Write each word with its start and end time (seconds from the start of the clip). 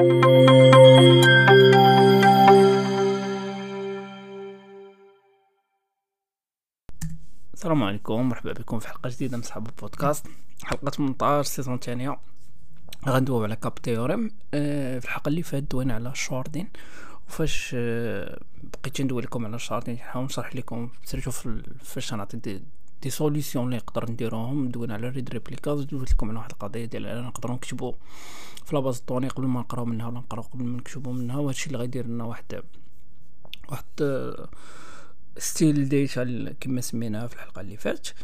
السلام 0.00 0.12
عليكم 7.82 8.28
مرحبا 8.28 8.52
بكم 8.52 8.78
في 8.78 8.88
حلقة 8.88 9.10
جديدة 9.10 9.36
من 9.36 9.42
صحاب 9.42 9.66
البودكاست. 9.66 10.26
حلقة 10.62 10.90
18 10.90 11.42
saison 11.42 11.78
ثانية 11.78 12.18
غندويو 13.08 13.42
على 13.44 13.56
CAP 13.56 13.74
theorem. 13.74 14.30
آه 14.54 14.98
في 14.98 15.04
الحلقة 15.04 15.28
اللي 15.28 15.42
فاتت 15.42 15.70
دوينا 15.70 15.94
على 15.94 16.08
ال 16.08 16.15
sharding 16.15 16.68
وفاش 17.28 17.72
آه 17.78 18.40
بقيت 18.82 19.00
ندوي 19.00 19.22
لكم 19.22 19.46
على 19.46 19.56
ال 19.56 19.60
sharding 19.60 19.94
نحاول 19.94 20.24
نشرح 20.24 20.56
لكم 20.56 20.90
surtout 21.04 21.30
فاش 21.80 22.14
نعطي 22.14 22.60
des 23.02 23.10
solutions 23.10 23.64
اللي 23.64 23.76
نقدر 23.76 24.10
نديروهم 24.10 24.68
دوينا 24.68 24.94
على 24.94 25.08
read 25.08 25.30
replicas 25.30 25.82
دويت 25.84 26.10
لكم 26.10 26.28
على 26.28 26.38
واحد 26.38 26.50
القضية 26.50 26.84
ديال 26.84 27.24
نقدروا 27.24 27.56
نكتبوا 27.56 27.92
في 28.64 28.74
la 28.74 28.82
base 28.82 28.98
de 28.98 29.05
données 29.05 29.28
قبل 29.28 29.46
ما 29.46 29.60
نقراو 29.60 29.84
منها 29.84 30.06
ولا 30.06 30.18
نقراو 30.18 30.42
قبل 30.42 30.64
ما 30.64 30.78
نكتبوا 30.78 31.12
منها. 31.12 31.38
وهادشي 31.38 31.66
اللي 31.66 31.78
غيدير 31.78 32.06
لنا 32.06 32.24
واحد 32.24 32.62
واحد 33.68 33.84
آه 34.02 34.48
stale 35.38 35.88
data 35.88 36.54
كما 36.60 36.80
سميناها 36.80 37.26
في 37.26 37.34
الحلقة 37.34 37.60
اللي 37.60 37.76
فاتت. 37.76 38.14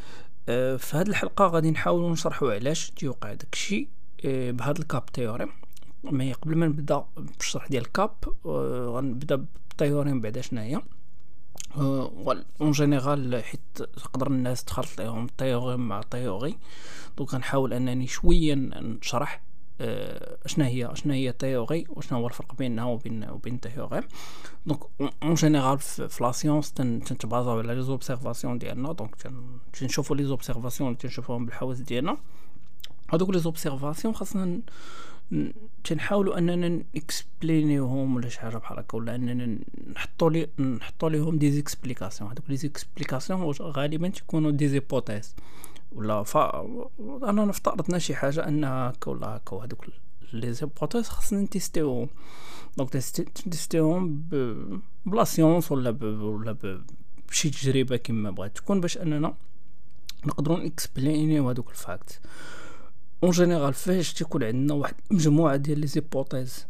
أه 0.48 0.76
في 0.76 0.96
هذه 0.96 1.08
الحلقة 1.08 1.46
غادي 1.46 1.70
نحاولوا 1.70 2.10
نشرحوا 2.10 2.52
علاش 2.54 2.90
تيوقع 2.90 3.32
داكشي 3.32 3.88
أه 4.24 4.50
بهذا 4.50 4.78
ال 4.78 4.85
CAP 4.85 5.06
theorem 5.06 5.48
mais 6.04 6.32
قبل 6.32 6.56
ما 6.56 6.66
نبدا 6.66 7.04
بالشرح 7.16 7.68
ديال 7.68 7.82
ال 7.82 7.90
CAP 7.90 8.14
غنبدا 8.94 9.46
بال 9.68 9.80
theorem 9.80 10.20
بعدا 10.20 10.40
شناهي 10.40 10.82
en 12.60 12.70
général 12.70 13.44
حيت 13.44 13.60
تقدر 13.76 14.26
الناس 14.26 14.64
تخلط 14.64 15.00
لهم 15.00 15.24
ال 15.24 15.32
theorem 15.32 15.88
مع 15.88 16.00
ال 16.00 16.08
theory 16.08 16.58
donc 17.18 17.34
غنحاول 17.34 17.72
أنني 17.72 18.06
شوية 18.06 18.54
نشرح 18.54 19.42
أشنا 19.80 20.66
هي 20.66 20.92
أشنا 20.92 21.14
هي 21.14 21.32
theory 21.32 21.86
وشنا 21.90 22.18
هو 22.18 22.26
الفرق 22.26 22.54
بينها 22.54 22.84
وبين 22.84 23.30
وبين 23.30 23.60
theorem 23.60 24.02
donc 24.66 24.80
en 25.22 25.34
général 25.34 25.78
في 25.78 26.18
la 26.20 26.32
science 26.32 26.72
تنتبازاو 26.72 27.58
على 27.58 27.74
les 27.74 27.82
observations 27.82 28.58
ديالنا. 28.58 28.92
donc 28.92 29.14
تنشوفوا 29.72 30.16
les 30.16 30.24
observations 30.24 30.98
تنشوفوهم 30.98 31.46
بالحواس 31.46 31.80
ديالنا. 31.80 32.16
هادوك 33.12 33.30
les 33.30 33.38
observations 33.38 34.14
خاصنا 34.14 34.60
تنحاولوا 35.84 36.38
أننا 36.38 36.82
نكسبلينيوهم 36.96 38.16
ولا 38.16 38.28
شي 38.28 38.40
حاجة 38.40 38.56
بحال 38.56 38.78
هكا 38.78 38.96
ولا 38.98 39.14
أننا 39.14 39.58
نحطوا 39.94 40.30
لي 40.30 40.48
نحطوا 40.58 41.10
ليهم 41.10 41.38
des 41.38 41.50
explications 41.50 42.30
هادوك 42.30 42.44
les 42.50 42.56
explications 42.56 43.54
غالبا 43.60 44.08
تيكونوا 44.08 44.50
des 44.50 44.68
hypothèses 44.68 45.34
ولا 45.92 46.22
ف 46.22 46.36
أنا 46.36 47.44
نفترضنا 47.44 47.98
شي 47.98 48.14
حاجة 48.14 48.48
أنها 48.48 48.90
هكا 48.90 49.10
ولا 49.10 49.26
هكا 49.26 49.56
وهذوك 49.56 49.86
les 50.32 50.52
hypothèses 50.52 51.08
خصنا 51.08 51.40
نتيستيوهم. 51.40 52.08
donc 52.76 52.90
تيستيوهم 53.50 54.22
ب 55.06 55.12
la 55.12 55.24
science 55.24 55.72
ولا 55.72 55.90
ب... 55.90 56.02
ولا 56.02 56.52
ب... 56.52 56.82
بشي 57.28 57.50
تجربة 57.50 57.96
كما 57.96 58.30
بغات 58.30 58.56
تكون 58.56 58.80
باش 58.80 58.98
أننا 58.98 59.34
نقدروا 60.26 60.58
نكسبلينيو 60.58 61.50
هذوك 61.50 61.70
ال 61.70 61.78
facts 61.78 62.20
en 63.22 63.30
général 63.30 63.74
فاش 63.74 64.12
تيكون 64.12 64.44
عندنا 64.44 64.74
واحد 64.74 64.94
مجموعة 65.10 65.56
ديال 65.56 65.80
les 65.80 65.86
hypothèses 65.86 66.66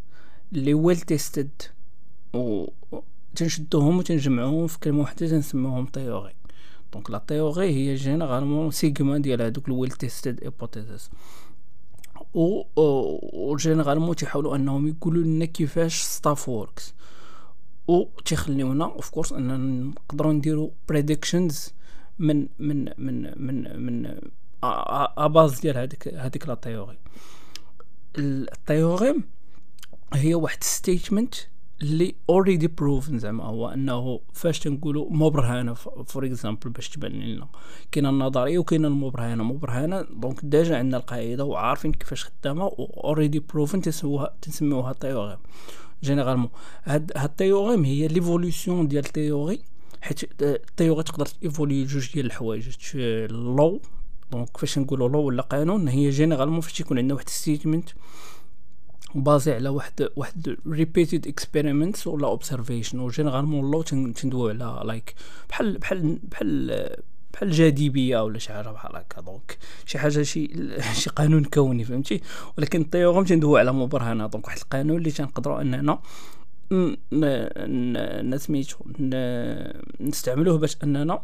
اللي 0.53 0.75
well 0.75 0.97
tested 0.97 1.63
و 2.35 2.67
تنشدوهم 3.37 3.99
وتنجمعوهم 3.99 4.67
في 4.67 4.79
كلمة 4.79 5.01
واحدة 5.01 5.29
تنسميوهم 5.29 5.87
theory 5.87 6.35
donc 6.93 7.11
la 7.11 7.23
théorie 7.27 7.67
هي 7.67 7.95
généralement 7.95 8.71
sigma 8.71 9.19
ديال 9.19 9.43
هادوك 9.43 9.69
ال 9.69 9.73
well 9.73 9.91
tested 9.91 10.45
hypotheses 10.45 11.11
و 12.35 12.63
و 12.77 13.57
généralement 13.57 14.17
تيحاولوا 14.17 14.57
أنهم 14.57 14.89
يقولوا 14.89 15.23
لنا 15.25 15.45
كيفاش 15.45 16.03
stuff 16.03 16.49
works 16.49 16.95
و 17.89 18.05
تيخليونا 18.25 18.85
of 18.85 19.11
course 19.11 19.33
أننا 19.33 19.57
نقدروا 19.57 20.33
نديروا 20.33 20.71
predictions 20.89 21.75
من 22.19 22.47
من 22.59 22.85
من 22.99 23.45
من 23.47 23.81
من 23.81 24.19
la 25.19 25.33
base 25.33 25.61
ديال 25.61 25.79
هذيك 25.79 26.09
هذيك 26.09 26.49
la 26.49 26.55
théorie. 26.55 26.99
ال 28.19 28.32
theorem 28.32 29.25
هي 30.15 30.35
واحد 30.35 30.65
statement 30.65 31.35
اللي 31.83 32.15
already 32.31 32.67
proven 32.67 33.19
زعما 33.19 33.45
هو 33.45 33.69
أنه 33.69 34.21
فاش 34.33 34.59
تنقولوا 34.59 35.11
مبرهنه 35.11 35.75
for 35.75 36.27
example 36.27 36.71
باش 36.71 36.89
تبان 36.89 37.13
لنا. 37.13 37.49
كاينة 37.93 38.11
النظرية 38.11 38.59
وكاينة 38.59 38.89
المبرهنه 38.89 39.45
مبرهنه 39.45 40.03
donc 40.03 40.45
déjà 40.45 40.79
عندنا 40.79 40.97
القاعدة 40.97 41.45
وعارفين 41.45 41.93
كيفاش 41.93 42.25
خدامة 42.25 42.65
already 43.05 43.39
proven 43.39 43.81
تسموها 43.81 44.35
تسميوها 44.43 44.93
théorème 44.93 45.39
généralement 46.03 46.49
هاد 46.85 47.13
هاد 47.17 47.31
ال 47.31 47.37
théorème 47.37 47.85
هي 47.85 48.09
l'évolution 48.09 48.89
ديال 48.89 49.07
ال 49.07 49.13
théorie 49.14 49.61
حيت 50.03 50.43
ال 50.43 50.50
théorie 50.50 51.03
تقدر 51.03 51.27
évoluer 51.45 51.85
جوج 51.85 52.13
ديال 52.13 52.27
الحوايج. 52.27 52.69
law 53.31 53.81
donc 54.33 54.57
فاش 54.57 54.79
نقولوا 54.79 55.09
law 55.09 55.21
ولا 55.21 55.43
قانون 55.43 55.89
هي 55.89 56.11
généralement 56.11 56.61
فاش 56.61 56.81
يكون 56.81 56.99
عندنا 56.99 57.15
واحد 57.15 57.29
statement 57.29 57.91
basé 59.15 59.53
على 59.55 59.69
واحد 59.69 60.09
واحد 60.17 60.57
repeated 60.69 61.27
experiment 61.27 62.07
ولا 62.07 62.27
observation 62.27 62.99
و 62.99 63.04
généralement 63.04 63.71
law 63.71 63.83
تندوي 63.83 64.51
على 64.51 64.83
like 64.85 65.15
بحال 65.49 65.79
بحال 65.79 66.19
بحال 66.23 66.67
بحال 67.33 67.49
الجاذبيه 67.49 68.25
ولا 68.25 68.39
شي 68.39 68.53
حاجة 68.53 68.69
بحال 68.69 68.97
هكا. 68.97 69.21
donc 69.21 69.59
شي 69.87 69.99
حاجة 69.99 70.23
شي 70.23 70.51
شي 70.93 71.11
قانون 71.11 71.45
كوني 71.45 71.85
فهمتي؟ 71.85 72.21
ولكن 72.59 72.81
ال 72.81 72.86
théorème 72.86 73.25
تندوي 73.25 73.61
على 73.61 73.73
مبرهنه 73.73 74.27
donc 74.27 74.47
واحد 74.47 74.59
القانون 74.59 74.97
اللي 74.99 75.11
تنقدروا 75.11 75.61
أننا 75.61 75.99
نسميتو 78.23 78.77
نستعملوه 80.01 80.59
باش 80.59 80.77
أننا 80.83 81.23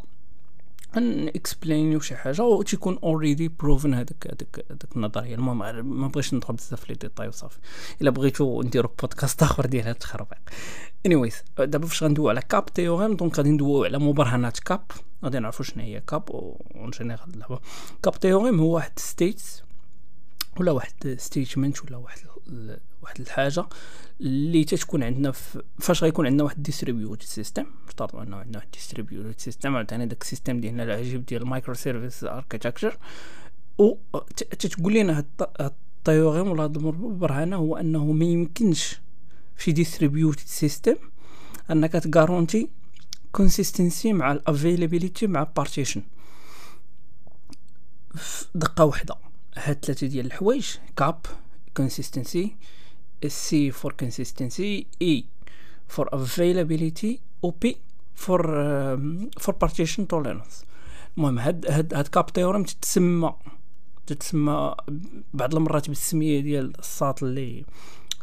أن 0.97 1.27
explain 1.27 1.99
شي 1.99 2.15
حاجة 2.15 2.43
و 2.43 2.61
تيكون 2.61 2.99
already 3.03 3.47
proven 3.47 3.93
هذاك 3.93 4.27
هذاك 4.27 4.65
هذاك 4.71 4.95
النظرية. 4.95 5.35
المهم 5.35 5.57
ما 5.99 6.07
بغيتش 6.07 6.33
ندخل 6.33 6.53
بزاف 6.53 6.81
في 6.81 6.93
les 6.93 6.99
détails 6.99 7.27
وصافي. 7.27 7.57
إلا 8.01 8.09
بغيتو 8.09 8.61
نديرو 8.61 8.89
بودكاست 9.01 9.43
آخر 9.43 9.65
ديال 9.65 9.85
هاد 9.85 9.93
التخربيق. 9.93 10.39
anyways 11.05 11.43
دابا 11.57 11.87
فاش 11.87 12.03
غندويو 12.03 12.29
على 12.29 12.41
CAP 12.41 12.65
theorem 12.65 13.15
donc 13.15 13.37
غادي 13.37 13.49
ندويو 13.49 13.83
على 13.83 13.97
مبرهنات 13.99 14.59
CAP. 14.59 14.91
غادي 15.23 15.39
نعرفو 15.39 15.63
شنو 15.63 15.83
هي 15.83 16.01
CAP 16.07 16.29
en 16.31 16.89
général 16.89 17.31
دابا 17.31 17.59
CAP 18.03 18.19
theorem 18.19 18.59
هو 18.59 18.75
واحد 18.75 18.99
state 18.99 19.41
ولا 20.59 20.71
واحد 20.71 21.15
statement 21.17 21.83
ولا 21.83 21.97
واحد 21.97 22.19
واحد 23.01 23.19
الحاجة 23.19 23.65
اللي 24.21 24.63
تتكون 24.63 25.03
عندنا 25.03 25.31
فاش 25.79 26.03
غيكون 26.03 26.25
عندنا 26.25 26.43
واحد 26.43 26.63
distributed 26.63 27.23
system 27.23 27.65
نفترضوا 27.87 28.23
انه 28.23 28.37
عندنا 28.37 28.57
واحد 28.57 28.71
distributed 28.73 29.39
system 29.39 29.75
عندنا 29.75 30.05
داك 30.05 30.21
ال 30.21 30.27
system 30.27 30.61
ديالنا 30.61 30.83
العجيب 30.83 31.25
ديال 31.25 31.41
ال 31.41 31.73
microservice 31.73 32.23
architecture 32.23 32.97
و 33.77 33.95
تتقول 34.59 34.93
لنا 34.93 35.17
هاد 35.17 35.25
ال 35.61 35.72
theorem 35.72 36.51
ولا 36.51 36.63
هاد 36.63 36.77
البرهانة 36.77 37.55
هو 37.55 37.77
أنه 37.77 38.05
ما 38.05 38.25
يمكنش 38.25 38.99
في 39.55 39.71
distributed 39.71 40.47
system 40.47 40.95
أنك 41.71 41.91
ت 41.91 42.00
garantir 42.00 42.69
consistency 43.31 44.13
مع 44.13 44.31
ال 44.31 44.38
availability 44.38 45.27
مع 45.27 45.43
partition 45.43 46.01
دقة 48.55 48.85
واحدة. 48.85 49.15
هاد 49.55 49.85
ثلاثة 49.85 50.07
ديال 50.07 50.25
الحوايج 50.25 50.67
CAP 50.97 51.25
consistency 51.79 52.47
C 53.27 53.71
for 53.71 53.91
consistency 54.03 54.85
A 55.01 55.23
for 55.95 56.05
availability 56.11 57.19
و 57.43 57.51
P 57.51 57.67
for 58.25 58.39
um, 58.39 59.29
for 59.43 59.53
partition 59.63 60.07
tolerance. 60.13 60.65
المهم 61.17 61.39
هاد 61.39 61.71
هاد 61.71 61.93
هاد 61.93 62.07
CAP 62.07 62.25
theorem 62.25 62.63
تتسمى 62.63 63.33
تتسمى 64.07 64.75
بعض 65.33 65.55
المرات 65.55 65.87
بالسمية 65.87 66.39
ديال 66.39 66.79
الساط 66.79 67.23
اللي 67.23 67.65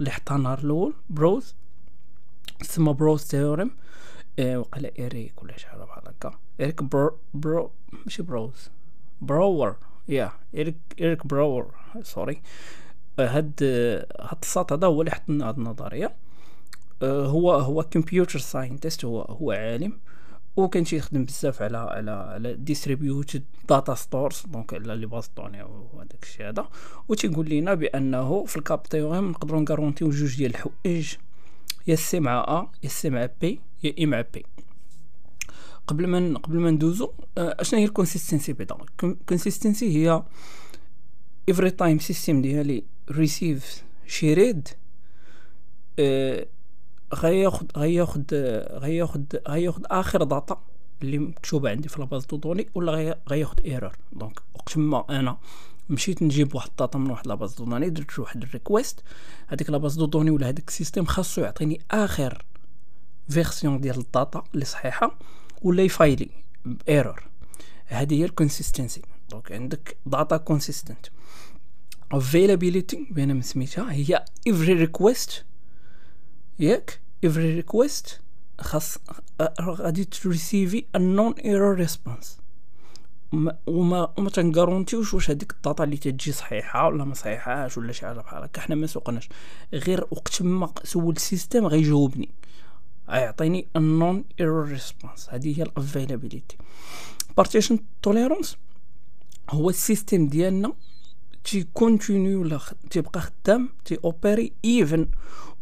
اللي 0.00 0.10
حطها 0.10 0.36
النهار 0.36 0.58
الأول 0.58 0.94
Brewer. 1.10 1.54
تسمى 2.60 2.92
Brewer 2.92 3.24
theorem 3.24 3.70
إيه 4.38 4.56
وقال 4.56 5.00
Eric 5.00 5.42
ولا 5.42 5.58
شي 5.58 5.66
حاجة 5.66 5.84
بحال 5.84 6.08
هكا. 6.08 6.38
Eric 6.60 6.82
Brew 6.82 7.18
Brew 7.34 7.70
ماشي 7.92 8.22
Brewer's. 8.22 8.70
Brewer 9.20 9.76
يا 10.08 10.32
Eric 10.54 10.76
Eric 11.00 11.26
Brewer 11.26 11.74
sorry. 12.02 12.42
هاد 13.20 13.52
هاد 14.20 14.38
الساط 14.42 14.72
هذا 14.72 14.86
هو 14.86 15.00
اللي 15.02 15.10
حط 15.10 15.28
لنا 15.28 15.48
هاد 15.48 15.58
النظرية. 15.58 16.16
آه، 17.02 17.26
هو 17.26 17.52
هو 17.52 17.82
computer 17.82 18.38
scientist 18.38 19.04
هو 19.04 19.22
هو 19.22 19.52
عالم 19.52 19.98
وكان 20.56 20.84
تيخدم 20.84 21.24
بزاف 21.24 21.62
على 21.62 21.78
على 21.78 22.10
على 22.10 22.54
distributed 22.54 23.44
data 23.68 23.94
stores 23.94 24.42
donc 24.46 24.74
على 24.74 24.96
les 24.96 25.06
bases 25.06 25.26
de 25.26 25.34
données 25.34 25.62
وهداك 25.62 26.22
الشيء 26.22 26.48
هذا. 26.48 26.68
وتيقول 27.08 27.48
لنا 27.50 27.74
بأنه 27.74 28.44
في 28.44 28.56
ال 28.56 28.63
CAP 28.63 28.82
theorem 28.82 29.30
نقدروا 29.30 29.60
ن 29.60 29.65
garantir 29.65 30.01
يو 30.01 30.10
جوج 30.10 30.36
ديال 30.36 30.50
الحوايج 30.50 31.14
يا 31.86 31.94
C 31.96 32.20
مع 32.20 32.40
A 32.40 32.68
يا 32.82 32.88
C 32.88 33.10
مع 33.10 33.28
P 33.40 33.60
يا 33.82 33.94
A 33.98 34.06
مع 34.06 34.24
P. 34.34 34.44
قبل 35.86 36.06
ما 36.06 36.38
قبل 36.38 36.58
ما 36.58 36.70
ندوزو 36.70 37.12
آه، 37.38 37.56
اشنا 37.60 37.80
هي 37.80 37.84
ال 37.84 37.90
consistency 37.90 38.52
بعدا 38.52 38.76
ال 39.02 39.10
consistency 39.10 39.96
هي 39.96 40.22
every 41.48 41.70
time 41.70 41.98
system 41.98 42.42
ديالي 42.42 42.84
receives 43.12 43.82
شي 44.06 44.34
read 44.34 44.68
آه 45.98 46.46
غياخد 47.14 47.72
غياخد 47.76 48.34
غياخد 48.72 49.40
غياخد 49.48 49.86
آخر 49.86 50.22
data 50.22 50.60
اللي 51.02 51.18
مكتوبة 51.18 51.70
عندي 51.70 51.88
في 51.88 52.00
la 52.00 52.09
base 52.09 52.26
de 52.26 52.36
données 52.36 52.66
ولا 52.74 53.18
غياخد 53.28 53.60
error 53.60 53.96
donc 54.12 54.40
وقت 54.54 54.78
ما 54.78 55.04
أنا 55.10 55.36
مشيت 55.90 56.22
نجيب 56.22 56.54
واحد 56.54 56.68
ال 56.68 56.74
data 56.74 56.98
من 56.98 57.10
واحد 57.10 57.26
la 57.26 57.35
base 57.35 57.54
de 57.54 57.64
données 57.64 57.90
درت 57.90 58.18
واحد 58.18 58.42
ال 58.42 58.50
request 58.50 59.02
هذيك 59.48 59.70
la 59.70 59.79
base 59.79 59.96
de 59.96 60.06
données 60.06 60.30
ولا 60.30 60.48
هذاك 60.48 60.68
ال 60.68 60.73
système 60.73 61.04
خاصو 61.04 61.40
يعطيني 61.40 61.80
آخر 61.90 62.44
version 63.28 63.80
ديال 63.80 63.98
ال 63.98 64.07
data 64.07 64.44
اللي 64.54 64.64
صحيحة 64.64 65.18
ولا 65.62 65.82
ي 65.82 65.91
fail 65.91 66.28
ي 66.64 66.72
ب 66.72 66.81
error 66.81 67.22
هذه 67.86 68.14
هي 68.20 68.24
ال 68.24 68.31
consistency 68.31 69.02
donc 69.30 69.52
عندك 69.52 69.96
data 70.06 70.36
consistent 70.36 71.06
availability 72.14 73.12
بين 73.12 73.42
سميتها 73.42 73.92
هي 73.92 74.24
every 74.48 74.86
request. 74.86 75.30
ياك؟ 76.58 77.00
every 77.26 77.62
request 77.62 78.10
خاص 78.60 78.98
غادي 79.60 80.04
ت 80.04 80.13
recevoir 80.13 80.84
non 80.96 81.34
error 81.40 81.88
response. 81.88 82.26
وما 83.66 84.12
وما 84.16 84.30
تن 84.30 84.42
garantir 84.42 84.90
يوش 84.90 85.14
واش 85.14 85.30
هذيك 85.30 85.52
ال 85.52 85.59
data 85.59 85.84
اللي 85.84 85.96
تجي 85.96 86.32
صحيحة 86.32 86.86
ولا 86.86 87.04
ما 87.04 87.14
صحيحاش 87.14 87.78
ولا 87.78 87.92
شي 87.92 88.06
حاجة 88.06 88.18
بحال 88.18 88.42
هكا. 88.42 88.60
حنا 88.60 88.74
ما 88.74 88.86
سوقناش. 88.86 89.28
غير 89.72 90.06
وقت 90.10 90.42
ما 90.42 90.72
سول 90.84 91.16
ال 91.16 91.23
system 91.23 91.66
غيجاوبني. 91.66 92.28
غيعطيني 93.10 93.66
ال 93.76 93.88
non 93.88 94.24
error 94.40 94.68
response 94.68 95.28
هذه 95.30 95.58
هي 95.58 95.62
ال 95.62 95.69
availability 95.69 96.56
partition 97.36 97.78
tolerance 98.02 98.56
هو 99.50 99.70
ال 99.70 99.78
system 99.78 100.28
ديالنا 100.28 100.72
تي 101.44 101.66
continuer 101.74 102.40
ولا 102.40 102.60
تيبقى 102.90 103.20
خدام 103.20 103.68
تي 103.84 103.98
opérer 104.04 104.52
even 104.64 105.08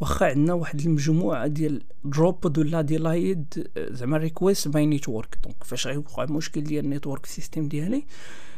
واخا 0.00 0.26
عندنا 0.26 0.52
واحد 0.54 0.80
المجموعة 0.80 1.46
ديال 1.46 1.82
drop 2.05 2.58
ولا 2.58 2.80
delayed 2.81 3.69
زعما 3.76 4.16
request 4.16 4.69
by 4.69 4.87
network 4.87 5.38
donc 5.44 5.64
فاش 5.64 5.86
غيوقع 5.86 6.25
مشكل 6.25 6.64
ديال 6.64 6.84
ال 6.84 6.90
network 6.90 7.26
system 7.26 7.69
ديالي 7.69 8.04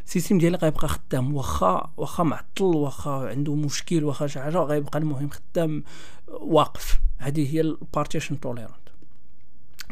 ال 0.07 0.11
system 0.11 0.39
ديالي 0.39 0.57
غيبقى 0.57 0.89
خدام. 0.89 1.35
واخا 1.35 1.91
واخا 1.97 2.25
معطل 2.25 2.65
واخا 2.65 3.29
عنده 3.29 3.55
مشكل 3.55 4.05
واخا 4.05 4.27
شي 4.27 4.41
حاجة 4.41 4.59
غيبقى 4.59 4.99
المهم 4.99 5.31
خدام 5.31 5.85
واقف. 6.29 7.01
هذه 7.19 7.55
هي 7.55 7.61
ال 7.61 7.69
partition 7.69 8.41
tolerant 8.41 8.75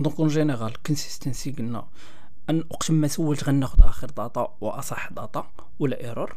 donc 0.01 0.21
en 0.21 0.29
général 0.29 0.83
consistency 0.83 1.51
قلنا. 1.51 1.87
أن 2.51 2.65
وقت 2.71 2.91
ما 2.91 3.09
سولت 3.09 3.45
غناخد 3.45 3.81
آخر 3.81 4.11
data 4.11 4.57
وأصح 4.61 5.13
data 5.13 5.51
ولا 5.79 6.05
error 6.05 6.37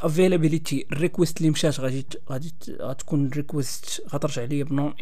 availability 0.00 0.86
ال 0.92 0.98
request 0.98 1.38
اللي 1.38 1.50
مشات 1.50 1.80
غادي 1.80 2.06
غادي 2.30 2.52
غتكون 2.80 3.26
ال 3.26 3.36
request 3.36 4.02
غترجع 4.14 4.44
ليا 4.44 4.64
ب 4.64 4.71
non 4.71 4.94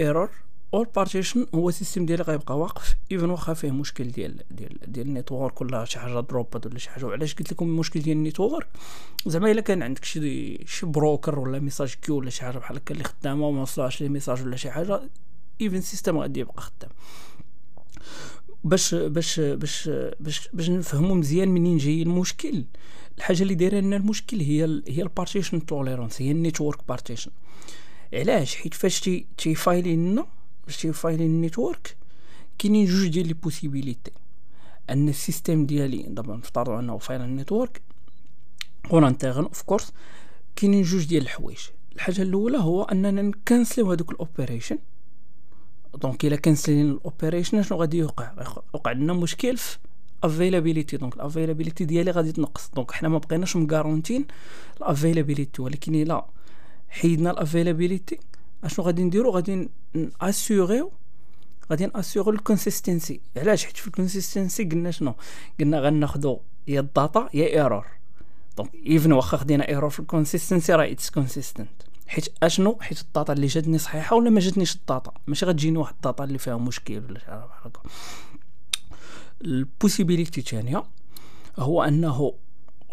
error 0.00 0.30
or 0.74 0.88
partition 0.96 1.46
هو 1.54 1.68
ال 1.68 1.73
system 1.73 2.06
ديالي 2.06 2.22
غيبقى 2.22 2.58
واقف 2.58 2.96
even 3.12 3.30
واخا 3.30 3.54
فيه 3.54 3.70
مشكل 3.70 4.10
ديال 4.10 4.42
ديال 4.50 4.78
ديال 4.86 5.06
ال 5.06 5.13
network 5.13 5.60
ولا 5.60 5.84
شي 5.84 5.98
حاجة 5.98 6.20
drop 6.20 6.57
ات 6.57 6.66
ولا 6.66 6.78
شي 6.78 6.90
حاجة. 6.90 7.04
وعلاش 7.04 7.34
قلت 7.34 7.52
لكم 7.52 7.66
المشكل 7.66 8.00
ديال 8.00 8.16
ال 8.16 8.22
network 8.22 8.66
زعما 9.26 9.50
إلا 9.50 9.60
كان 9.60 9.82
عندك 9.82 10.04
شي 10.04 10.58
شي 10.66 10.86
broker 10.86 11.38
ولا 11.38 11.58
message 11.58 11.94
queue 12.02 12.16
ولا 12.16 12.30
شي 12.30 12.42
حاجة 12.44 12.58
بحال 12.58 12.76
هكا 12.76 12.94
اللي 12.94 13.04
خدامة 13.04 13.46
وما 13.46 13.62
وصلهاش 13.62 14.00
les 14.02 14.08
messages 14.08 14.42
ولا 14.42 14.56
شي 14.56 14.70
حاجة 14.70 15.00
even 15.60 15.76
ال 15.76 15.82
system 15.82 16.18
غادي 16.18 16.40
يبقى 16.40 16.62
خدام. 16.62 16.90
باش 18.64 18.94
باش 18.94 19.40
باش 19.40 19.90
باش 20.20 20.48
باش 20.52 20.70
نفهموا 20.70 21.16
مزيان 21.16 21.48
منين 21.48 21.76
جاي 21.78 22.02
المشكل. 22.02 22.64
الحاجة 23.18 23.42
اللي 23.42 23.54
دايرة 23.54 23.80
لنا 23.80 23.96
المشكل 23.96 24.40
هي 24.40 24.82
هي 24.88 25.02
ال 25.02 25.08
partition 25.08 25.66
tolerance 25.66 26.22
هي 26.22 26.30
ال 26.30 26.36
network 26.36 26.78
partition. 26.88 27.30
علاش؟ 28.14 28.56
حيت 28.56 28.74
فاش 28.74 29.00
تي 29.00 29.26
تي 29.38 29.55
fail 29.55 29.88
ي 29.88 29.96
لنا 29.96 30.26
فاش 30.66 30.76
تي 30.76 30.93
fail 30.93 31.26
ي 31.26 31.34
ال 31.34 31.42
network 31.42 31.96
كاينين 32.58 32.86
جوج 32.86 33.08
ديال 33.08 33.26
les 33.26 33.34
possibilités 33.34 34.10
أن 34.90 35.08
ال 35.08 35.15
système 35.15 35.66
ديالي 35.66 36.02
دابا 36.02 36.36
نفترضوا 36.36 36.80
أنه 36.80 36.98
fail 36.98 37.20
ال 37.20 37.28
network 37.28 37.82
en 38.92 39.04
interne 39.04 39.44
of 39.44 39.62
course 39.62 39.92
كاينين 40.56 40.82
جوج 40.82 41.04
ديال 41.04 41.22
الحوايج. 41.22 41.58
الحاجة 41.94 42.22
الأولى 42.22 42.58
هو 42.58 42.82
أننا 42.82 43.22
ن 43.22 43.30
cancel 43.30 43.76
يو 43.76 43.92
هذوك 43.92 44.10
ال 44.10 44.16
operation. 44.16 44.78
donc 45.94 46.24
إلا 46.24 46.36
cancel 46.36 46.77
ين 46.77 46.90
ال 46.90 46.97
operation 46.97 47.62
شنو 47.62 47.78
غادي 47.78 47.98
يوقع؟ 47.98 48.32
وقع 48.72 48.92
لنا 48.92 49.12
مشكل 49.12 49.56
في 49.56 49.78
availability 50.24 50.96
donc 50.96 51.14
ال 51.14 51.19
availability 51.19 51.84
ديالي 51.84 52.10
غادي 52.10 52.32
تنقص. 52.32 52.70
donc 52.74 52.92
حنا 52.92 53.08
ما 53.08 53.18
بقيناش 53.18 53.56
م 53.56 53.62
garantir 53.62 54.13
ين 54.13 54.26
ال 54.76 54.83
availability 54.83 55.62
ولكن 55.62 55.94
إلا 55.94 56.26
حيدنا 56.88 57.30
ال 57.30 57.37
availability 57.37 58.18
أشنو 58.64 58.86
غادي 58.86 59.04
نديرو؟ 59.04 59.30
غادي 59.30 59.68
ناسيغيو 60.22 60.92
غادي 61.70 61.86
ناسيغو 61.86 62.30
ال 62.30 62.38
consistency 62.38 63.20
علاش؟ 63.36 63.64
حيت 63.64 63.76
في 63.76 63.86
الكونسيستنسي 63.86 64.64
قلنا 64.64 64.90
شنو؟ 64.90 65.14
قلنا 65.60 65.80
غناخدو 65.80 66.38
يا 66.68 66.80
ال 66.80 66.90
data 66.90 67.28
يا 67.34 67.46
error 67.46 67.86
donc 68.56 68.70
even 68.86 69.12
واخا 69.12 69.36
خدينا 69.36 69.68
error 69.68 69.90
في 69.90 70.00
ال 70.00 70.06
consistency 70.06 70.74
راه 70.74 70.92
it's 70.92 71.10
consistent 71.10 71.68
حيت 72.06 72.28
أشنو؟ 72.42 72.78
حيت 72.80 73.00
ال 73.00 73.06
data 73.06 73.32
اللي 73.32 73.46
جاتني 73.46 73.78
صحيحة 73.78 74.16
ولا 74.16 74.30
ما 74.30 74.40
جاتنيش 74.40 74.76
ال 74.76 74.82
data؟ 74.82 75.12
ماشي 75.26 75.46
غتجيني 75.46 75.78
واحد 75.78 75.94
ال 75.94 76.00
data 76.00 76.24
اللي 76.24 76.38
فيها 76.38 76.56
مشكل 76.56 77.04
ولا 77.08 77.18
شي 77.18 77.26
حاجة 77.26 77.44
بحال 77.46 77.62
هكا. 77.64 77.80
ال 79.44 79.52
possibilité 79.52 80.40
الثانية 80.40 80.84
هو 81.58 81.82
أنه 81.82 82.34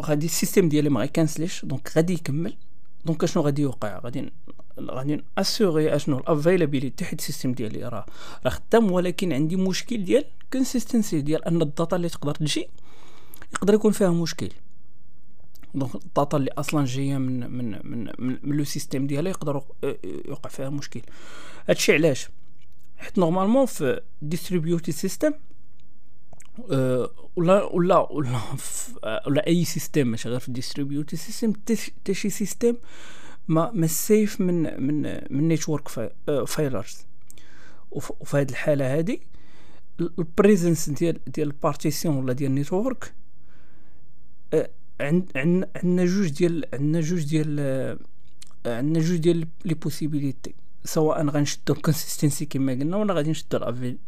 غادي 0.02 0.26
ال 0.26 0.32
system 0.32 0.68
ديالي 0.68 0.88
ما 0.88 1.00
غي 1.00 1.12
cancel 1.12 1.46
يش 1.46 1.64
donc 1.64 1.92
غادي 1.96 2.12
يكمل. 2.12 2.56
donc 3.04 3.24
أشنو 3.24 3.42
غادي 3.42 3.62
يوقع؟ 3.62 3.98
غادي 3.98 4.32
غادي 4.80 5.24
assurer 5.38 5.96
أشنو 5.96 6.18
ال 6.18 6.25
availability 6.25 7.04
حيت 7.04 7.18
ال 7.18 7.23
system 7.23 7.52
ديالي. 7.52 7.88
راه 7.88 8.06
راه 8.44 8.50
خدام 8.50 8.90
ولكن 8.92 9.32
عندي 9.32 9.56
مشكل 9.56 10.04
ديال 10.04 10.24
consistency 10.52 11.20
ديال 11.20 11.44
أن 11.44 11.62
ال 11.62 11.69
data 11.69 11.96
اللي 11.96 12.08
تقدر 12.08 12.34
تجي 12.34 12.68
يقدر 13.52 13.74
يكون 13.74 13.92
فيها 13.92 14.10
مشكل. 14.10 14.48
donc 15.74 15.94
ال 15.94 16.02
data 16.02 16.36
اللي 16.36 16.50
أصلا 16.50 16.84
جاية 16.84 17.18
من 17.18 17.50
من 17.50 17.70
من 17.70 18.10
من, 18.18 18.38
من 18.42 18.56
le 18.56 18.64
système 18.64 19.06
ديالها 19.06 19.30
يقدر 19.30 19.62
يوقع 20.04 20.50
فيها 20.50 20.70
مشكل. 20.70 21.00
هادشي 21.68 21.92
علاش؟ 21.92 22.28
حيت 22.98 23.18
normalement 23.18 23.66
في 23.66 24.00
distributed 24.22 24.92
system 24.92 25.32
ولا 26.58 27.62
ولا 27.64 28.12
ولا 28.12 28.40
ولا 29.26 29.46
أي 29.46 29.64
system 29.64 30.06
ماشي 30.06 30.28
غير 30.28 30.40
في 30.40 30.48
ال 30.48 30.54
distributed 30.54 31.16
system 31.16 31.52
حتى 31.76 32.14
شي 32.14 32.30
system 32.30 32.76
ما 33.48 33.70
ما 33.74 33.86
safe 33.86 34.40
من 34.40 34.82
من 34.82 35.02
من 35.30 35.48
network 35.48 35.88
failures 36.46 37.06
وفي 37.90 38.36
هذه 38.36 38.50
الحالة 38.50 38.98
هذه 38.98 39.18
ال 40.00 40.10
presence 40.10 40.90
ديال 40.90 41.20
ديال 41.26 41.46
ال 41.46 41.53
partition 41.53 42.16
ولا 42.16 42.32
ديال 42.32 42.50
ال 42.50 42.58
network 42.58 43.14
عندنا 45.00 46.04
جوج 46.04 46.28
ديال 46.28 46.64
عندنا 46.74 47.00
جوج 47.00 47.24
ديال 47.24 47.98
عندنا 48.66 49.00
جوج 49.04 49.16
ديال 49.16 49.46
les 49.64 49.74
possibilités 49.74 50.54
سواء 50.86 51.26
غنشدو 51.28 51.74
ال 51.74 51.80
consistency 51.80 52.46
كما 52.46 52.72
قلنا 52.72 52.96
ولا 52.96 53.14
غادي 53.14 53.30
نشدو 53.30 53.56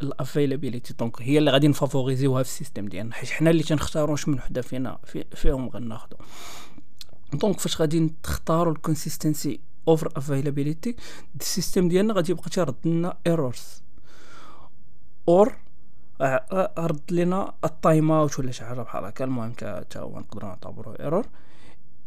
ال 0.03 0.10
availability 0.10 0.95
donc 0.95 1.23
هي 1.23 1.39
اللي 1.39 1.51
غادي 1.51 1.69
نفافوريزيوها 1.69 2.43
في 2.43 2.49
ال 2.49 2.54
system 2.54 2.89
ديالنا 2.89 3.15
حيت 3.15 3.31
حنا 3.31 3.51
اللي 3.51 3.63
تنختارو 3.63 4.11
واش 4.13 4.29
من 4.29 4.35
وحدة 4.35 4.63
فينا 4.63 4.99
في 5.05 5.25
فيهم 5.35 5.69
غناخدو. 5.69 6.17
donc 7.33 7.61
فاش 7.61 7.81
غادي 7.81 8.13
تختاروا 8.23 8.73
ال 8.73 8.80
consistency 8.80 9.61
over 9.89 10.13
availability 10.17 10.97
ال 11.41 11.48
system 11.48 11.89
ديالنا 11.89 12.15
غادي 12.15 12.33
يبقى 12.33 12.51
تيرد 12.51 12.75
لنا 12.85 13.17
errors 13.27 13.83
or 15.29 15.57
رد 16.79 17.13
لنا 17.13 17.55
ال 17.65 17.74
time 17.74 18.11
out 18.11 18.39
ولا 18.39 18.51
شي 18.53 18.65
حاجة 18.65 18.81
بحال 18.81 19.05
هكا. 19.05 19.25
المهم 19.25 19.53
تا 19.53 20.01
هو 20.01 20.19
نقدروا 20.19 20.49
نعتبروه 20.49 20.97
error 21.01 21.27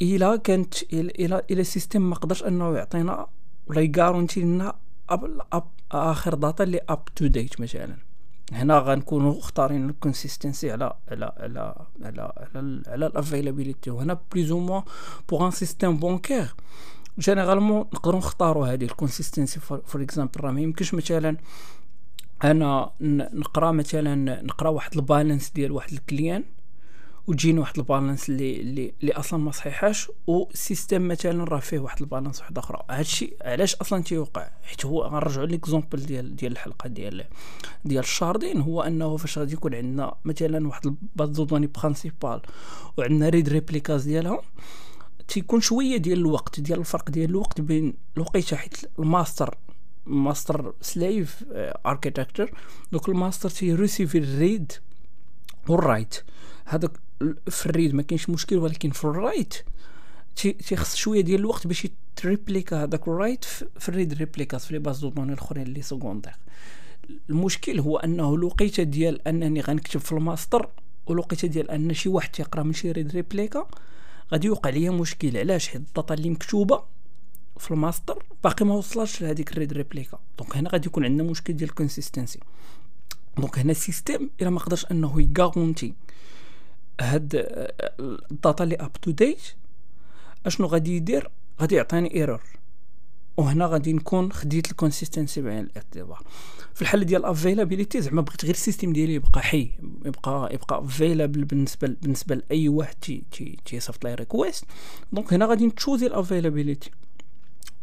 إلا 0.01 0.35
كانت 0.35 0.83
الا 0.83 1.43
إلا 1.51 1.61
ال 1.61 1.68
system 1.68 2.09
ما 2.09 2.15
قدرش 2.15 2.43
أنه 2.43 2.75
يعطينا 2.77 3.27
ولا 3.67 3.81
يغارونتي 3.81 4.41
لنا 4.41 4.75
آخر 5.91 6.33
data 6.33 6.63
اللي 6.63 6.79
up 6.89 7.05
to 7.15 7.27
date 7.27 7.61
مثلا 7.61 7.97
هنا 8.51 8.79
غنكونوا 8.79 9.39
اختارين 9.39 9.89
ال 9.89 9.96
consistency 9.96 10.71
على 10.71 10.93
على 11.11 11.33
على 11.37 11.75
على 12.03 12.33
على, 12.55 12.83
على 12.87 13.07
ال 13.07 13.14
availability 13.14 13.89
وهنا 13.89 14.19
plus 14.31 14.51
ou 14.51 14.59
moins 14.59 14.83
pour 15.29 15.45
un 15.45 15.51
système 15.51 15.97
bancaire 15.97 16.55
généralement 17.19 17.79
نقدروا 17.79 18.19
نختاروا 18.19 18.67
هذه 18.67 18.83
ال 18.83 18.90
consistency 18.90 19.59
for 19.59 20.01
example 20.01 20.41
راه 20.41 20.51
ما 20.51 20.61
يمكنش 20.61 20.93
مثلا 20.93 21.37
أنا 22.43 22.91
نقرأ 23.33 23.71
مثلا 23.71 24.41
نقرأ 24.43 24.69
واحد 24.69 24.95
ال 24.95 25.02
balance 25.02 25.49
ديال 25.49 25.71
واحد 25.71 25.91
ال 25.91 25.99
client 25.99 26.43
وتجيني 27.27 27.59
واحد 27.59 27.77
ال 27.77 27.84
balance 27.84 28.29
اللي 28.29 28.61
اللي, 28.61 28.93
اللي 29.01 29.13
أصلا 29.13 29.39
ما 29.39 29.51
صحيحاش 29.51 30.11
وال 30.27 30.47
system 30.47 31.07
مثلا 31.07 31.43
راه 31.43 31.59
فيه 31.59 31.79
واحد 31.79 32.01
ال 32.01 32.06
balance 32.06 32.39
واحد 32.39 32.57
أخرى 32.57 32.83
هادشي 32.89 33.33
علاش 33.41 33.75
أصلا 33.75 34.03
تيوقع؟ 34.03 34.49
حيت 34.63 34.85
هو 34.85 35.03
غنرجعوا 35.03 35.45
l'exemple 35.45 36.05
ديال 36.05 36.35
ديال 36.35 36.51
الحلقة 36.51 36.87
ديال 36.87 37.25
ديال 37.85 38.03
ال 38.03 38.10
sharding 38.10 38.61
هو 38.61 38.81
أنه 38.81 39.17
فاش 39.17 39.37
غادي 39.37 39.53
يكون 39.53 39.75
عندنا 39.75 40.15
مثلا 40.25 40.67
واحد 40.67 40.85
ال 40.85 40.94
base 40.94 41.29
de 41.29 41.43
données 41.43 41.67
principale 41.67 42.41
وعندنا 42.97 43.29
read 43.29 43.49
replicas 43.49 44.03
ديالها 44.03 44.41
تيكون 45.27 45.61
شوية 45.61 45.97
ديال 45.97 46.19
الوقت 46.19 46.59
ديال 46.59 46.79
الفرق 46.79 47.09
ديال 47.09 47.29
الوقت 47.29 47.61
بين 47.61 47.93
الوقيتة 48.17 48.57
حيت 48.57 48.77
ال 48.99 49.08
master 49.08 49.57
master 50.05 50.73
slave 50.81 51.43
architecture 51.85 52.51
donc 52.91 53.09
ال 53.09 53.15
master 53.15 53.49
تي 53.49 53.64
receive 53.64 54.15
ال 54.15 54.26
read 54.26 54.71
وال 55.69 55.85
write 55.85 56.23
هذاك 56.71 56.91
في 57.49 57.65
ال 57.65 57.71
read 57.71 57.93
ما 57.93 58.01
كاينش 58.01 58.29
مشكل 58.29 58.57
ولكن 58.57 58.89
في 58.89 59.05
ال 59.05 59.13
write 59.13 59.53
تيخص 60.35 60.95
شوية 60.95 61.21
ديال 61.21 61.39
الوقت 61.39 61.67
باش 61.67 61.87
تريبليكا 62.15 62.83
هذاك 62.83 63.07
ال 63.07 63.14
write 63.14 63.45
في 63.79 63.89
ال 63.89 63.94
read 63.94 64.13
replicas 64.13 64.65
في 64.65 64.73
les 64.73 64.79
bases 64.79 64.99
de 64.99 65.09
données 65.09 65.33
الاخرين 65.33 65.63
اللي 65.63 65.81
secondaires 65.81 66.33
المشكل 67.29 67.79
هو 67.79 67.97
أنه 67.97 68.35
الوقيتة 68.35 68.83
ديال 68.83 69.27
أنني 69.27 69.61
غنكتب 69.61 69.99
في 69.99 70.11
الماستر 70.11 70.69
والوقيتة 71.05 71.47
ديال 71.47 71.71
أن 71.71 71.93
شي 71.93 72.09
واحد 72.09 72.29
تيقرا 72.29 72.63
من 72.63 72.73
شي 72.73 72.91
read 72.91 73.11
replica 73.11 73.67
غادي 74.31 74.47
يوقع 74.47 74.69
ليا 74.69 74.91
مشكل. 74.91 75.37
علاش؟ 75.37 75.67
حيت 75.67 75.81
ال 75.81 75.88
data 75.88 76.13
اللي 76.13 76.29
مكتوبة 76.29 76.83
في 77.57 77.71
الماستر 77.71 78.23
باقي 78.43 78.65
ما 78.65 78.75
وصلش 78.75 79.21
لهذيك 79.21 79.51
ال 79.51 79.56
read 79.56 79.73
replica. 79.73 80.19
donc 80.39 80.57
هنا 80.57 80.69
غادي 80.69 80.87
يكون 80.87 81.05
عندنا 81.05 81.29
مشكل 81.29 81.53
ديال 81.53 81.69
ال 81.69 81.75
consistency 81.75 82.39
donc 83.37 83.59
هنا 83.59 83.71
ال 83.71 83.78
système 83.79 84.29
إلا 84.41 84.49
ما 84.49 84.59
قدرش 84.59 84.85
أنه 84.91 85.21
يغارونتي 85.21 85.93
هاد 87.01 87.45
ال 87.99 88.12
data 88.12 88.63
اللي 88.63 88.75
up 88.75 88.93
to 89.01 89.11
date 89.11 89.41
أشنو 90.45 90.67
غادي 90.67 90.95
يدير؟ 90.95 91.29
غادي 91.61 91.75
يعطيني 91.75 92.15
error 92.15 92.41
وهنا 93.37 93.65
غادي 93.65 93.93
نكون 93.93 94.31
خديت 94.31 94.71
ال 94.71 94.77
consistency 94.77 95.41
بعين 95.41 95.59
الاعتبار. 95.59 96.23
في 96.73 96.81
الحالة 96.81 97.03
ديال 97.03 97.25
availability 97.25 98.01
زعما 98.01 98.21
بغيت 98.21 98.45
غير 98.45 98.53
ال 98.53 98.59
system 98.59 98.93
ديالي 98.93 99.13
يبقى 99.13 99.41
حي 99.41 99.71
يبقى 100.05 100.49
يبقى 100.53 100.79
available 100.85 101.45
بالنسبة 101.45 101.95
بالنسبة 102.01 102.35
لأي 102.35 102.69
واحد 102.69 102.95
تي 103.01 103.23
تي 103.31 103.57
تيصيفط 103.65 104.03
les 104.05 104.15
request 104.15 104.65
donc 105.13 105.33
هنا 105.33 105.45
غادي 105.45 105.65
نتشوزي 105.67 106.07
ال 106.07 106.14
availability 106.14 106.91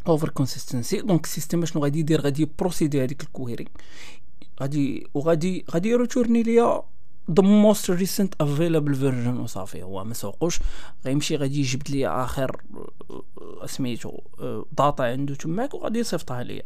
over 0.07 0.29
consistency 0.29 1.01
donc 1.01 1.25
ال 1.25 1.31
system 1.31 1.65
شنو 1.65 1.83
غادي 1.83 1.99
يدير؟ 1.99 2.21
غادي 2.21 2.49
بروسيدي 2.59 3.03
هذيك 3.03 3.23
ال 3.23 3.30
query 3.30 3.67
غادي 4.61 5.07
وغادي 5.13 5.65
غادي 5.71 5.89
يريتورني 5.89 6.43
ليا 6.43 6.83
the 7.29 7.43
most 7.43 7.89
recent 7.89 8.31
available 8.43 8.95
version 8.95 9.39
وصافي 9.39 9.83
هو 9.83 10.03
ما 10.03 10.13
سوقوش. 10.13 10.59
غيمشي 11.05 11.35
غادي 11.35 11.59
يجبد 11.59 11.89
لي 11.89 12.07
آخر 12.07 12.61
سميتو 13.65 14.19
data 14.77 15.03
عنده 15.03 15.35
تماك 15.35 15.73
وغادي 15.73 15.99
يصيفطها 15.99 16.43
ليا. 16.43 16.63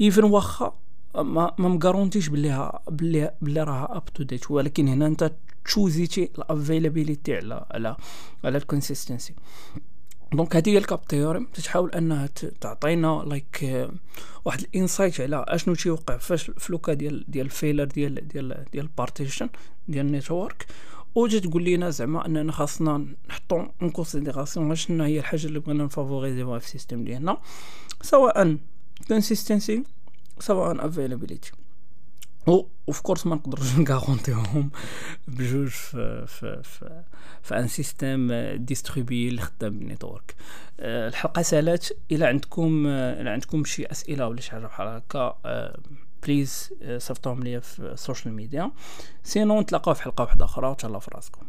even 0.00 0.24
واخا 0.24 0.74
ما 1.14 1.54
ما 1.58 1.68
مغارونتيش 1.68 2.28
بلي 2.28 2.80
بلي 2.90 3.34
بلي 3.40 3.62
راها 3.62 3.96
up 3.96 4.04
to 4.04 4.22
date 4.22 4.50
ولكن 4.50 4.88
هنا 4.88 5.06
انت 5.06 5.32
تشوزيتي 5.64 6.30
ال 6.38 6.45
availability 6.45 7.36
على 7.36 7.66
على 7.70 7.96
على 8.44 8.58
ال 8.58 8.64
consistency 8.64 9.34
donc 10.32 10.56
هذه 10.56 10.70
هي 10.70 10.78
ال 10.78 10.84
CAP 10.84 11.04
theorem 11.04 11.46
تتحاول 11.54 11.90
أنها 11.90 12.26
تعطينا 12.60 13.24
like 13.26 13.88
واحد 14.44 14.60
ال 14.60 14.67
insight 14.67 15.20
على 15.20 15.44
أشنو 15.48 15.74
تيوقع 15.74 16.16
فاش 16.16 16.50
ف 16.50 16.57
le 16.57 16.72
cas 16.72 16.94
ديال 16.94 17.24
ديال 17.28 17.46
ال 17.46 17.51
failure 17.51 17.84
ديال 17.84 18.28
ديال 18.28 18.64
ديال 18.72 18.84
ال 18.84 18.90
partition 18.90 19.48
ديال 19.88 20.06
ال 20.06 20.13
network 20.13 20.66
وجا 21.14 21.38
تقول 21.38 21.64
لنا 21.64 21.90
زعما 21.90 22.26
أننا 22.26 22.52
خاصنا 22.52 23.06
نحطو 23.28 23.66
en 23.82 23.90
considération 23.90 24.74
شنو 24.74 25.04
هي 25.04 25.18
الحاجة 25.18 25.46
اللي 25.46 25.58
بغينا 25.58 25.84
نفافوريزيوها 25.84 26.58
في 26.58 26.66
ال 26.66 26.71
system 26.71 27.04
ديالنا 27.04 27.38
سواء 28.02 28.56
consistency 29.08 29.84
سواء 30.38 30.86
availability 30.86 31.52
و 32.46 32.66
of 32.88 33.00
course 33.00 33.26
ما 33.26 33.34
نقدروش 33.34 33.74
نغارونتيهم 33.78 34.70
بجوج 35.28 35.68
في 35.68 36.26
في 36.26 36.62
في, 36.62 37.02
في 37.42 37.58
un 37.58 37.68
système 37.68 38.32
distribué 38.54 39.28
اللي 39.28 39.40
خدام 39.40 39.78
بال 39.78 39.90
network 39.90 40.34
الحلقة 40.80 41.42
سالات 41.42 41.86
إلى 42.12 42.24
عندكم 42.24 42.86
إلى 42.86 43.30
عندكم 43.30 43.64
شي 43.64 43.86
أسئلة 43.86 44.28
ولا 44.28 44.40
شي 44.40 44.50
حاجة 44.50 44.66
بحال 44.66 44.88
هكا 44.88 45.38
please 46.22 46.70
صيفطوهم 46.98 47.42
ليا 47.42 47.60
في 47.60 47.78
ال 47.78 47.86
social 47.86 48.34
media 48.34 48.70
sinon 49.22 49.60
نتلاقاو 49.60 49.94
في 49.94 50.02
حلقه 50.02 50.22
واحدة 50.22 50.44
أخرى 50.44 50.68
وتهلاو 50.68 51.00
في 51.00 51.10
راسكم 51.14 51.42